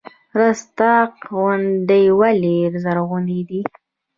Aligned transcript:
رستاق 0.39 1.11
غونډۍ 1.37 2.05
ولې 2.19 2.57
زرغونې 2.83 3.39
دي؟ 3.49 3.61